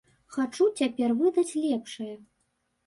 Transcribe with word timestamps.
Хачу 0.35 0.67
цяпер 0.79 1.15
выдаць 1.21 1.57
лепшае. 1.69 2.13